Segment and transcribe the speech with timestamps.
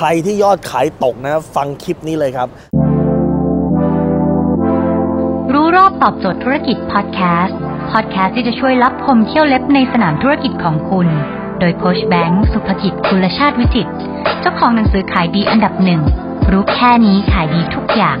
[0.00, 2.48] ครที่ยอดขายตกนะ ฟังคลิปนี้เลยครับ
[5.52, 7.58] รู้รอบตอบโจทย์ธุรกิจพอดแคสต์
[7.92, 11.06] พอดแคสต์ที่จะช่วยรับพมเที่ยวเล็บในสนามธุรกิจของคุณ
[11.60, 13.92] โดยโคชแบงค์สุภกิจคุลชาติวิจิตร
[14.40, 16.00] เจ้าของหนังสือขายดีอันดับหนึ่ง
[16.50, 18.18] รู้แค่นี้ขายดีทุกอย่าง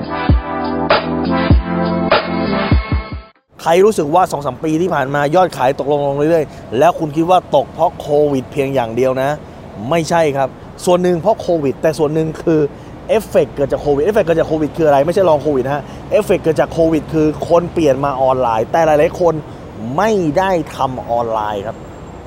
[3.62, 9.30] ใครรู้สึกว่า2อสปีที่ผ่านมายอดขายตกลงลงเรื่อยๆ แล้วคุณคิดว่าตกเพราะโควิดเพียงอย่างเดียวนะ
[9.88, 10.48] ไม่ใช่ครับ
[10.84, 12.60] ส่วนหนึ่งเพราะโควิด แต่ส่วนหนึ่งคือ
[13.08, 19.34] เอฟเฟกเกิดจากโควิดเอฟเฟกเกิดจากโควิดคืออะไรไม่ใช่ long โควิดฮะเอฟเฟกเกิดจากโควิดคือคนเปลี่ยนมาออนไลน์ แต่หลายๆคน
[19.96, 21.76] ไม่ได้ทำออนไลน์ครับ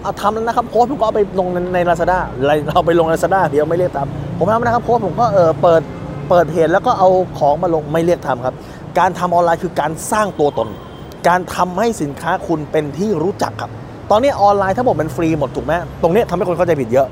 [0.01, 2.19] เอาทำแล้วนะครับโค้ชผมก็เอาไปลงในลาซาด้า
[2.67, 5.81] เราไปลงลาซาด้าเดี๋ยวไม่เรียกทำผมทำนะครับโค้ชผมก็เออเปิด
[6.29, 8.55] เปิดเพจแล้วก็เอาของมาลงไม่เรียกทำครับ
[8.99, 10.69] การทำออนไลน์คือการสร้างตัวตน
[11.27, 13.71] การทำให้สินค้าคุณเป็นที่รู้จักครับ
[14.11, 17.07] ตอนนี้ออนไลน์ทั้งหมดมันฟรีหมดถูกไหมตรงนี้ทำให้คนเข้าใจผิดเยอะ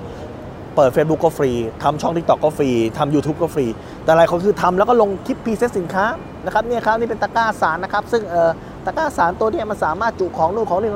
[0.75, 1.52] เปิด Facebook ก็ฟรี
[1.84, 3.66] ทำช่อง TikTok ก็ฟรีทำ YouTube ก็ฟรี
[4.05, 6.05] แต่หลายคนคือทำแล้วก็ลงคลิป present สินค้า
[6.45, 8.49] นะครับเนี่ยครับนี่เป็นตะกร้าสานนะครับ ซึ่งเอ่อ
[8.85, 10.91] ตะกร้าสานตัวเนี้มันสามารถจุของนู่นของนี่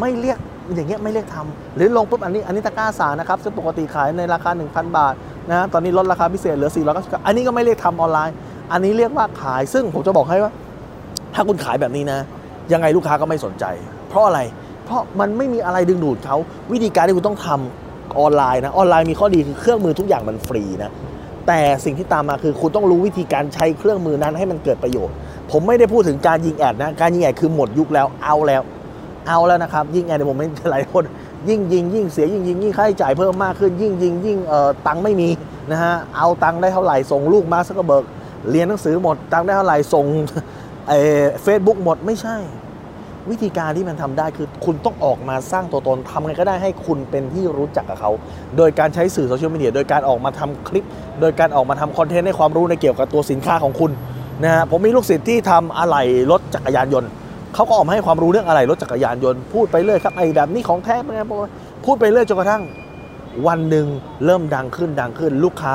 [0.00, 0.38] ไม่เรียก
[0.74, 5.14] อย่างเงี้ยไม่เรียกทำหรือลงปุ๊บอันนี้อันนี้ตะกร้าสานนะครับซึ่งปกติขายในราคา 1,000 บาท
[5.50, 8.34] นะตอนนี้ลดราคาพิเศษเหลือ490อันนี้ก็ไม่เรียกทำออนไลน์
[8.72, 10.52] อันนี้เรียกว่าขาย ซึ่งผมจะบอกให้ว่า
[11.34, 12.18] ถ้าคุณขายแบบนี้นะ
[12.72, 13.64] ยังไงลูกค้าก็ไม่สนใจ
[14.08, 14.40] เพราะอะไร
[14.84, 16.36] เพราะมันไม่มีอะไรดึงดูดเขา
[16.72, 20.92] วิธีการที่คุณต้องทำ ออนไลน์นะออนไลน์มีข้อดีคือเครื่องมือทุกอย่างมันฟรีนะ
[21.46, 25.14] แต่สิ่งที่ตามมาคือคุณต้องรู้วิธีการใช้เครื่องมือนั้นให้มันเกิดประโยชน์
[25.50, 28.62] ผมไม่ได้พูดถึงการยิงแอดนะการยิงแอดคือหมดยุคแล้วเอาแล้ว
[29.28, 31.02] เอาแล้วนะครับยิงแอดในผมไม่หลายคน
[31.48, 35.28] ยิ่งยิงยิ่งเสียยิ่งยิงยิ่งค่าใช้จ่ายเพิ่มมากขึ้น ยิ่งยิงยิ่งเอ่อตังค์ไม่มี
[35.70, 38.04] นะฮะเอาตังค์ได้เท่าไหร่ส่งลูกมาสักเบิก
[38.50, 40.06] เรียนหนังสือหมดตังค์ได้เท่าไหร่ส่ง
[41.42, 42.36] เฟซบุ๊กหมดไม่ใช่
[43.30, 48.10] วิธีการที่มันทำได้คือคุณต้องออกมาสร้างตัวตนทำไงก็ได้ให้คุณเป็นที่รู้จักกับเขา
[48.56, 50.84] โดยการใช้สื่อโซเชียลมีเดียโดยการออกมาทำคลิป
[51.20, 53.90] โดยการออกมาทำคอนเทนต์ให้ความรู้ในเกี่ยวกับตัวสินค้าของคุณ
[54.44, 57.08] นะฮะผมมีลูกศิษย์ที่ทำอะไหล่รถจักรยานยนต์
[57.54, 61.22] เขาก็ออกมาให้ความรู้เรื่องอะไหล่รถจักรยานยนต์พูดไปเรื่อยครับไอ้แบบนี้ของแท้เป็นไง
[61.84, 62.62] พูดไปเรื่อยจนกระทั่ง
[63.46, 63.86] วันหนึ่ง
[64.24, 65.74] เริ่มดังขึ้นดังขึ้น ลูกค้า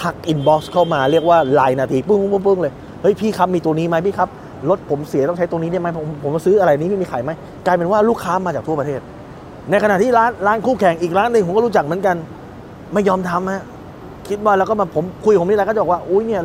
[0.00, 2.72] ทัก inbox เข้ามาเรียกว่ารายนาทีปึ้งปึ้งปึ้งเลย
[3.02, 4.28] เฮ้ยพี่ครับมีตัวนี้ไหมพี่ครับ
[4.70, 7.30] รถผมเสียต้องใช้ตัวนี้ได้ไหมผมผมมาซื้ออะไรนี้ไม่มีขายไหม
[7.66, 9.00] กลายเป็นว่าลูกค้ามาจากทั่วประเทศ
[9.70, 12.16] ในขณะที่ร้านร้านคู่แข่งอีกร้านหนึ่งผมก็รู้จักเหมือนกัน
[12.92, 13.62] ไม่ยอมทำฮะ
[14.28, 16.42] คิดว่าแล้วก็มาผมคุยผมนี่แหละก็จะบอกว่าอุ้ยเนี่ย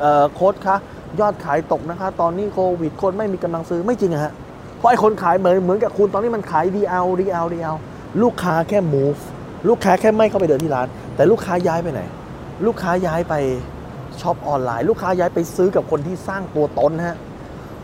[0.00, 0.76] เอ่อโค้ชคะ
[1.20, 4.32] ยอดขายตกนะคะ ตอนนี้โควิดคนไม่มีกำลังซื้อไม่จริงฮะ
[4.78, 7.76] เพราะไอ้คนขายเหมือนเหมือนกับคุณตอนนี้มันขาย DL DL DL
[8.22, 9.20] ลูกค้าแค่ move
[9.68, 12.00] ลูกค้าแค่ไม่เข้าไปเดินที่ร้าน แต่ลูกค้าย้ายไปไหน
[12.66, 13.34] ลูกค้าย้ายไป
[14.20, 17.16] ช็อปออนไลน์ ลูกค้าย้ายไปซื้อกับคนที่สร้างตัวตนฮะ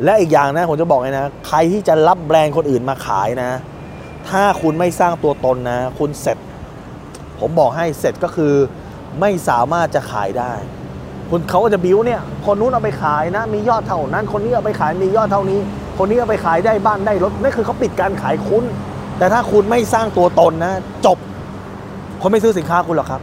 [0.03, 3.51] และอีกอย่างนะผมจะบอกเลยนะ ใครที่จะรับแบรนด์คนอื่นมาขายนะ
[4.29, 6.39] ถ้าคุณไม่สร้างตัวตนนะ คุณเสร็จ
[7.41, 8.53] ผมบอกให้เสร็จก็คือ
[9.21, 10.53] ไม่สามารถจะขายได้
[11.31, 15.61] คุณเขาจะบิวเนี่ย คนนู้นเอาไปขายนะ มียอดเท่านั้น คนนี้เอาไปขายมียอดเท่านี้
[15.99, 18.65] คนนี้เอาไปขายได้บ้านได้รถนั่นคือเขาปิดการขายคุณ
[19.19, 20.73] แต่ถ้าคุณไม่สร้างตัวตนนะ
[21.07, 21.19] จบ
[22.23, 23.21] คนไม่ซื้อสินค้าคุณหรอกครับ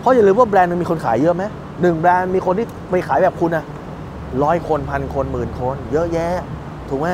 [0.00, 1.44] เพราะอย่าลืมว่าแบรนด์หนึงมีคนขายเยอะไหม
[1.82, 3.64] หนึ่งแบรนด์มีคนที่ไปขายแบบคุณนะ
[4.42, 6.34] ร้อยคนพันคนหมื่นคน เยอะแยะ
[6.88, 7.08] ถูกไหม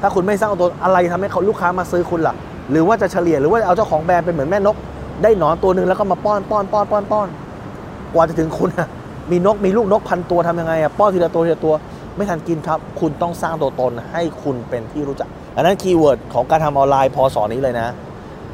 [0.00, 2.34] ถ้าคุณไม่สร้างตัวอะไรทำให้เขาลูกค้ามาซื้อคุณล่ะ
[2.70, 4.76] หรือว่าจะเฉลี่ยหรือว่าเอาเจ้าของแบรนด์เป็นเหมือนแม่นก
[5.22, 7.28] ได้หนอนตัวหนึ่งแล้วก็มาป้อนป้อนป้อนป้อนป้อน
[8.12, 8.88] กว่าจะถึงคุณอะ
[9.30, 11.74] มีนกมีลูกนกพันตัวทำยังไงอะป้อนทีละตัวทีละตัว
[12.16, 17.88] ไม่ทันกินครับ คุณต้องสร้างตัวตนให้คุณเป็นที่รู้จัก อันนั้น keyword ของการทำออนไลน์ พ.ศ.นี้เลยนะ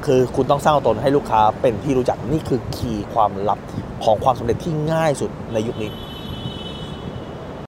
[0.07, 3.59] คือคุณต้องสร้างตัวตนให้ลูกค้าเป็นที่รู้จักนี่คือ key ความลับ
[4.05, 5.91] ของความสำเร็จที่ง่ายสุดในยุคนี้